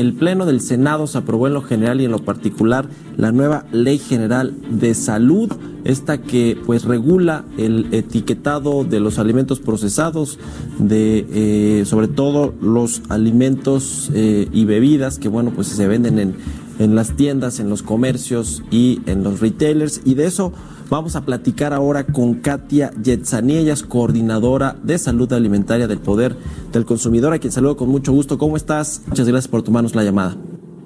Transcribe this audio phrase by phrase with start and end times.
[0.00, 3.66] El Pleno del Senado se aprobó en lo general y en lo particular la nueva
[3.70, 5.52] Ley General de Salud,
[5.84, 10.38] esta que pues regula el etiquetado de los alimentos procesados,
[10.78, 16.34] de eh, sobre todo los alimentos eh, y bebidas que bueno pues se venden en,
[16.80, 20.00] en las tiendas, en los comercios y en los retailers.
[20.04, 20.52] Y de eso
[20.88, 26.34] vamos a platicar ahora con Katia Yetzani, ella es coordinadora de salud alimentaria del Poder
[26.72, 28.38] del Consumidor, a quien saludo con mucho gusto.
[28.38, 29.04] ¿Cómo estás?
[29.06, 30.36] Muchas gracias por tomarnos la llamada.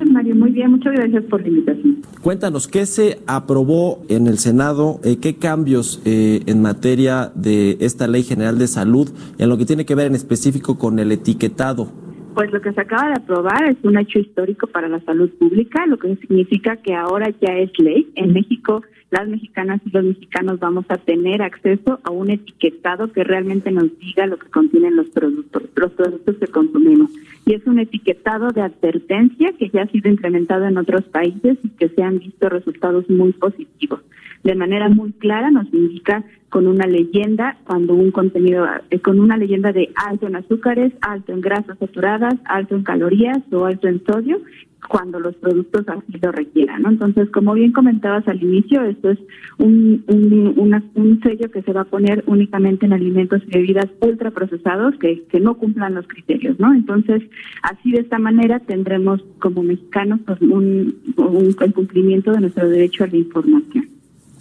[0.05, 2.03] Mario, muy bien, muchas gracias por la invitación.
[2.23, 5.01] Cuéntanos, ¿qué se aprobó en el Senado?
[5.03, 9.67] Eh, ¿Qué cambios eh, en materia de esta Ley General de Salud, en lo que
[9.67, 12.04] tiene que ver en específico con el etiquetado?
[12.35, 15.87] Pues lo que se acaba de aprobar es un hecho histórico para la salud pública,
[15.87, 18.11] lo que significa que ahora ya es ley.
[18.17, 23.23] En México, las mexicanas y los mexicanos vamos a tener acceso a un etiquetado que
[23.23, 27.13] realmente nos diga lo que contienen los productos, los productos que consumimos.
[27.47, 31.69] Y es un etiquetado de advertencia que ya ha sido implementado en otros países y
[31.69, 34.01] que se han visto resultados muy positivos.
[34.43, 36.25] De manera muy clara nos indica
[36.55, 41.33] con una leyenda cuando un contenido eh, con una leyenda de alto en azúcares, alto
[41.33, 44.41] en grasas saturadas, alto en calorías o alto en sodio
[44.89, 46.83] cuando los productos así lo requieran.
[46.83, 46.91] ¿no?
[46.91, 49.19] Entonces, como bien comentabas al inicio, esto es
[49.59, 54.95] un, un, un sello que se va a poner únicamente en alimentos y bebidas ultraprocesados
[54.99, 56.61] que, que no cumplan los criterios.
[56.61, 56.73] ¿no?
[56.73, 57.25] Entonces,
[57.63, 63.09] así de esta manera tendremos como mexicanos pues, un, un cumplimiento de nuestro derecho a
[63.09, 63.94] la información.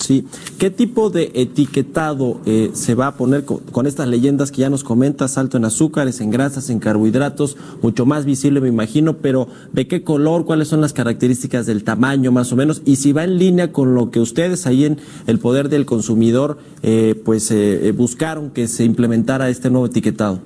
[0.04, 0.25] Sí.
[0.59, 4.84] ¿Qué tipo de etiquetado eh, se va a poner con, estas leyendas que ya nos
[4.84, 5.38] comentas?
[5.38, 10.03] Alto en azúcares, en grasas, en carbohidratos, mucho más visible me imagino, pero ¿de qué
[10.03, 10.44] color?
[10.44, 12.81] ¿Cuáles son las características del tamaño más o menos?
[12.84, 16.58] Y si va en línea con lo que ustedes ahí en el poder del consumidor
[16.81, 20.42] eh, pues eh, buscaron que se implementara este nuevo etiquetado.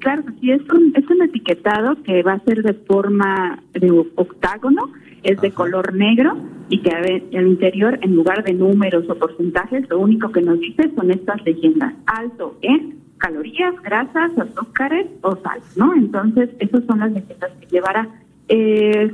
[0.00, 4.90] Claro, sí, es un, es un etiquetado que va a ser de forma de octágono
[5.22, 6.34] es de color negro
[6.70, 10.90] y que al interior, en lugar de números o porcentajes, lo único que nos dice
[10.94, 11.92] son estas leyendas.
[12.06, 15.92] Alto en calorías, grasas, azúcares o sal, ¿no?
[15.94, 18.08] Entonces, esas son las leyendas que llevará.
[18.48, 19.12] Eh,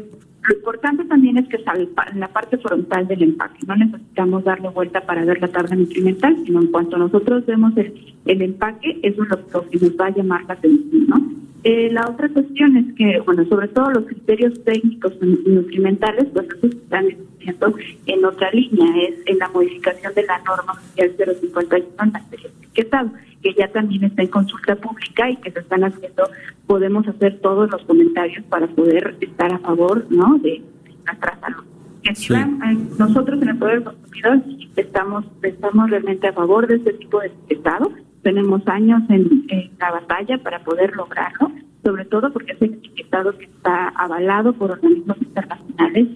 [0.49, 3.67] lo importante también es que en la parte frontal del empaque.
[3.67, 8.15] No necesitamos darle vuelta para ver la tabla nutrimental, sino en cuanto nosotros vemos el,
[8.27, 11.46] el empaque, eso es lo que nos va a llamar la atención, ¿no?
[11.65, 16.47] Eh, la otra cuestión es que, bueno, sobre todo los criterios técnicos y nutrimentales, pues
[16.61, 17.75] se están estudiando
[18.07, 23.11] en otra línea, es en la modificación de la norma oficial 051 en etiquetado,
[23.43, 26.29] que ya también está en consulta pública y que se están haciendo,
[26.67, 30.63] podemos hacer todos los comentarios para poder estar a favor, ¿no?, de
[31.05, 31.65] nuestra salud.
[32.09, 34.43] Eh, nosotros en el Poder Consumidor
[34.77, 37.91] estamos, estamos realmente a favor de este tipo de etiquetado
[38.27, 39.47] tenemos años en,
[39.79, 41.53] la batalla para poder lograrlo,
[41.85, 46.09] sobre todo porque es etiquetado que está avalado por organismos internacionales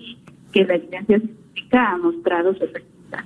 [0.51, 3.25] que la evidencia científica ha mostrado su efectividad.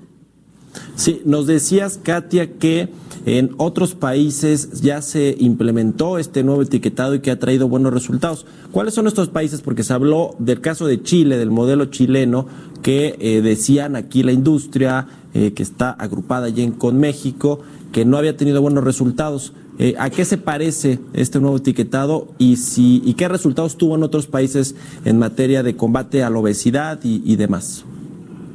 [0.97, 2.91] Sí, nos decías, Katia, que
[3.27, 8.47] en otros países ya se implementó este nuevo etiquetado y que ha traído buenos resultados.
[8.71, 9.63] ¿Cuáles son estos países?
[9.63, 12.47] Porque se habló del caso de Chile, del modelo chileno,
[12.83, 17.61] que eh, decían aquí la industria, eh, que está agrupada allí con México,
[17.93, 19.55] que no había tenido buenos resultados.
[19.79, 24.05] Eh, ¿A qué se parece este nuevo etiquetado y, si, y qué resultados tuvo en
[24.05, 27.85] otros países en materia de combate a la obesidad y, demás?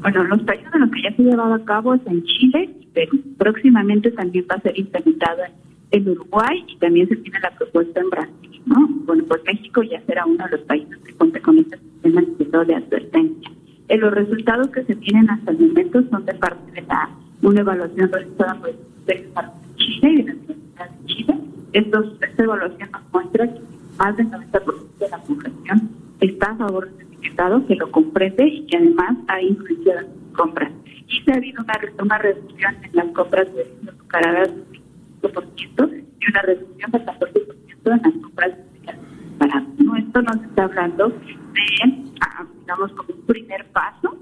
[0.02, 2.70] Bueno, los países en los que ya se ha llevado a cabo es en Chile
[2.79, 3.18] y Perú.
[3.38, 5.44] Próximamente también va a ser implementado
[5.92, 8.62] en, Uruguay y también se tiene la propuesta en Brasil.
[8.66, 8.88] ¿no?
[9.06, 12.76] Bueno, pues México ya será uno de los países que cuenta con este sistema de
[12.76, 13.52] advertencia.
[13.88, 17.10] Eh, los resultados que se tienen hasta el momento son de parte de la
[17.42, 18.72] una evaluación realizada por
[19.06, 19.30] de
[19.78, 21.36] Chile y de la Universidad de Chile.
[21.72, 23.62] esta evaluación nos muestra que
[23.98, 25.90] más del 90% de la población
[26.20, 30.69] está a favor del etiquetado, que lo comprende y que además ha influenciado en compras.
[31.32, 36.92] Ha habido una, una reducción en las compras de azucaradas del 5% y una reducción
[36.92, 37.56] del 14%
[37.86, 38.52] en las compras
[38.86, 39.64] separadas.
[39.78, 39.96] ¿no?
[39.96, 44.18] Esto nos está hablando de, ah, digamos, como un primer paso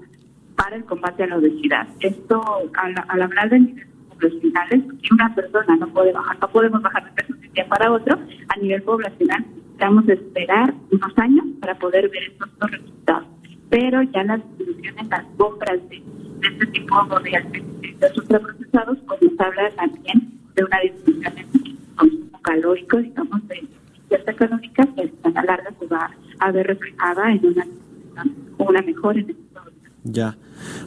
[0.56, 1.88] para el combate a la obesidad.
[2.00, 2.42] Esto,
[2.74, 7.04] al, al hablar de niveles poblacionales, si una persona no puede bajar, no podemos bajar
[7.04, 8.18] de peso de un día para otro,
[8.48, 9.44] a nivel poblacional
[9.78, 13.28] necesitamos esperar unos años para poder ver estos resultados.
[13.70, 16.02] Pero ya las disminuciones, las compras de,
[16.42, 22.96] este tipo de alimentos ultraprocesados, pues nos habla también de una disminución en consumo calórico,
[22.98, 23.66] digamos, de
[24.08, 27.66] cierta calórica que a la larga se va a ver reflejada en una,
[28.58, 29.36] una mejora en el
[30.04, 30.36] Ya.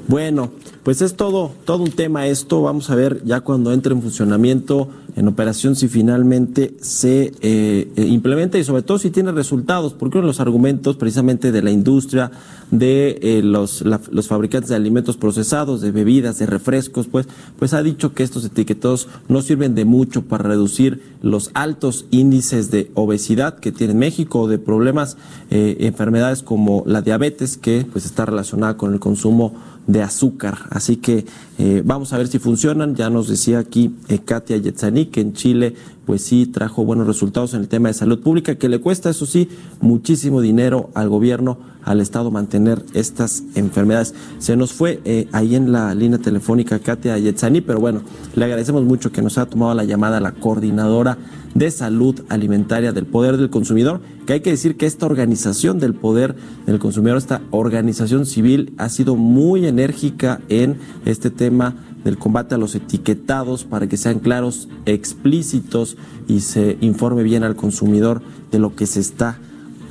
[0.07, 0.51] Bueno,
[0.83, 2.62] pues es todo, todo un tema esto.
[2.63, 4.89] Vamos a ver ya cuando entre en funcionamiento,
[5.21, 10.18] en operación, si finalmente se eh, eh, implementa y sobre todo si tiene resultados, porque
[10.18, 12.31] uno de los argumentos precisamente de la industria,
[12.71, 17.27] de eh, los, los fabricantes de alimentos procesados, de bebidas, de refrescos, pues,
[17.59, 22.71] pues ha dicho que estos etiquetados no sirven de mucho para reducir los altos índices
[22.71, 25.18] de obesidad que tiene México, o de problemas,
[25.51, 29.53] enfermedades como la diabetes, que pues está relacionada con el consumo
[29.88, 30.57] de azúcar.
[30.69, 31.25] Así que
[31.57, 32.95] eh, vamos a ver si funcionan.
[32.95, 35.75] Ya nos decía aquí eh, Katia Yetzani que en Chile
[36.06, 39.25] pues sí trajo buenos resultados en el tema de salud pública, que le cuesta, eso
[39.25, 39.50] sí,
[39.80, 44.13] muchísimo dinero al gobierno, al Estado mantener estas enfermedades.
[44.39, 48.01] Se nos fue eh, ahí en la línea telefónica Katia Yetzani, pero bueno,
[48.36, 51.18] le agradecemos mucho que nos ha tomado la llamada la coordinadora
[51.53, 55.94] de salud alimentaria del poder del consumidor, que hay que decir que esta organización del
[55.94, 62.56] poder del consumidor, esta organización civil, ha sido muy enérgica en este tema del combate
[62.56, 68.21] a los etiquetados para que sean claros, explícitos y se informe bien al consumidor
[68.51, 69.38] de lo que se está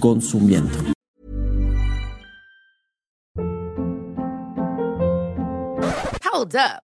[0.01, 0.71] consumiendo.
[6.33, 6.90] Hold up.